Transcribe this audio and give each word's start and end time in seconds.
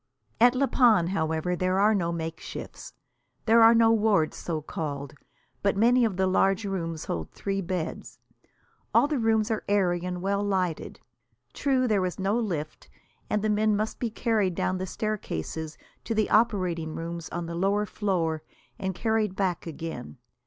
At 0.39 0.55
La 0.55 0.65
Panne, 0.65 1.09
however, 1.09 1.55
there 1.55 1.79
are 1.79 1.93
no 1.93 2.11
makeshifts. 2.11 2.93
There 3.45 3.61
are 3.61 3.75
no 3.75 3.91
wards, 3.91 4.35
so 4.35 4.59
called. 4.59 5.13
But 5.61 5.77
many 5.77 6.03
of 6.05 6.17
the 6.17 6.25
large 6.25 6.65
rooms 6.65 7.05
hold 7.05 7.29
three 7.29 7.61
beds. 7.61 8.17
All 8.95 9.07
the 9.07 9.19
rooms 9.19 9.51
are 9.51 9.63
airy 9.69 10.01
and 10.01 10.19
well 10.23 10.41
lighted. 10.43 11.01
True, 11.53 11.87
there 11.87 12.03
is 12.03 12.17
no 12.17 12.35
lift, 12.39 12.89
and 13.29 13.43
the 13.43 13.49
men 13.51 13.75
must 13.75 13.99
be 13.99 14.09
carried 14.09 14.55
down 14.55 14.79
the 14.79 14.87
staircases 14.87 15.77
to 16.05 16.15
the 16.15 16.31
operating 16.31 16.95
rooms 16.95 17.29
on 17.29 17.45
the 17.45 17.53
lower 17.53 17.85
floor, 17.85 18.41
and 18.79 18.95
carried 18.95 19.35
back 19.35 19.67
again. 19.67 20.17